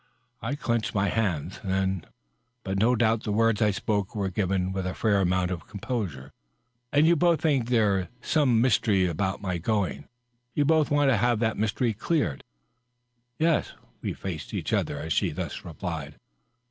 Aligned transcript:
''I 0.41 0.55
clinched 0.55 0.95
my 0.95 1.09
hands, 1.09 1.59
then, 1.63 2.07
but 2.63 2.79
no 2.79 2.95
doubt 2.95 3.21
the 3.21 3.31
words 3.31 3.61
I 3.61 3.69
spoke 3.69 4.15
were 4.15 4.31
given 4.31 4.71
with 4.73 4.87
a 4.87 4.95
fair 4.95 5.21
amount 5.21 5.51
of 5.51 5.67
composure. 5.67 6.31
*^ 6.33 6.33
And 6.91 7.05
you 7.05 7.15
both 7.15 7.41
tUnk 7.43 7.67
there 7.69 7.99
is 7.99 8.07
some 8.19 8.59
mystery 8.61 9.05
about 9.05 9.43
my 9.43 9.59
going? 9.59 10.07
You 10.55 10.65
both 10.65 10.89
want 10.89 11.11
to 11.11 11.17
have 11.17 11.37
that 11.41 11.55
mystery 11.55 11.93
cleared?"" 11.93 12.43
Yes." 13.37 13.73
We 14.01 14.15
&ced 14.15 14.55
each 14.55 14.73
other 14.73 14.99
as 14.99 15.13
she 15.13 15.29
thus 15.29 15.63
replied. 15.63 16.15